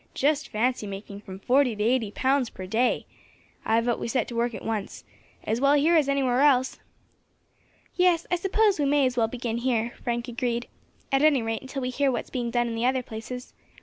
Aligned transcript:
"Just 0.15 0.49
fancy 0.49 0.87
making 0.87 1.21
from 1.21 1.37
forty 1.37 1.75
to 1.75 1.83
eighty 1.83 2.09
pounds 2.09 2.49
per 2.49 2.65
day. 2.65 3.05
I 3.63 3.79
vote 3.81 3.99
we 3.99 4.07
set 4.07 4.27
to 4.29 4.35
work 4.35 4.55
at 4.55 4.65
once. 4.65 5.03
As 5.43 5.61
well 5.61 5.75
here 5.75 5.95
as 5.95 6.09
anywhere 6.09 6.39
else." 6.41 6.79
"Yes, 7.95 8.25
I 8.31 8.35
suppose 8.37 8.79
we 8.79 8.85
may 8.85 9.05
as 9.05 9.15
well 9.15 9.27
begin 9.27 9.57
here," 9.59 9.93
Frank 10.03 10.27
agreed; 10.27 10.67
"at 11.11 11.21
any 11.21 11.43
rate 11.43 11.61
until 11.61 11.83
we 11.83 11.91
hear 11.91 12.11
what 12.11 12.23
is 12.23 12.29
being 12.31 12.49
done 12.49 12.67
in 12.67 12.73
the 12.73 12.83
other 12.83 13.03
places. 13.03 13.53